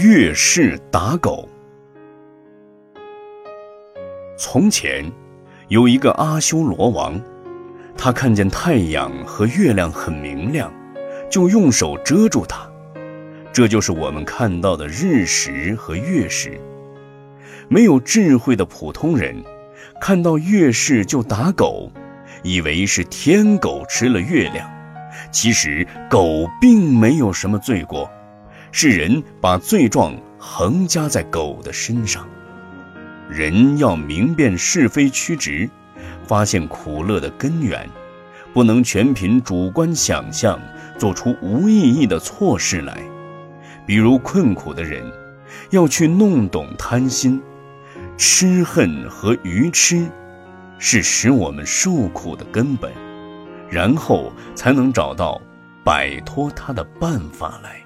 [0.00, 1.46] 月氏打狗。
[4.38, 5.04] 从前，
[5.68, 7.20] 有一个阿修罗王，
[7.94, 10.72] 他看见太阳和月亮很明亮，
[11.30, 12.66] 就用手遮住它。
[13.52, 16.58] 这就是我们看到的日食和月食。
[17.68, 19.44] 没有智慧的普通人，
[20.00, 21.92] 看到月食就打狗，
[22.42, 24.66] 以为是天狗吃了月亮。
[25.30, 28.10] 其实狗并没有什么罪过。
[28.72, 32.26] 是人把罪状横加在狗的身上。
[33.30, 35.70] 人要明辨是非曲直，
[36.24, 37.88] 发现苦乐的根源，
[38.52, 40.58] 不能全凭主观想象
[40.98, 42.98] 做出无意义的错事来。
[43.86, 45.04] 比如困苦的人，
[45.70, 47.40] 要去弄懂贪心、
[48.16, 50.06] 痴恨和愚痴，
[50.78, 52.92] 是使我们受苦的根本，
[53.70, 55.40] 然后才能找到
[55.84, 57.82] 摆脱它的办法来。